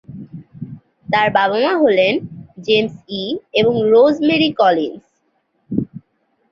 [1.07, 2.13] তার বাবা-মা হলেন
[2.65, 3.23] জেমস ই
[3.53, 5.03] এবং রোজ মেরি কলিন্স।